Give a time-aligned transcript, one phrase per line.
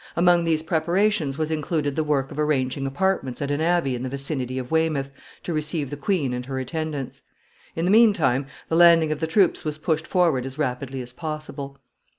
[0.15, 4.09] Among these preparations was included the work of arranging apartments at an abbey in the
[4.09, 5.11] vicinity of Weymouth
[5.43, 7.21] to receive the queen and her attendants.
[7.75, 11.13] In the mean time, the landing of the troops was pushed forward as rapidly as
[11.13, 11.77] possible.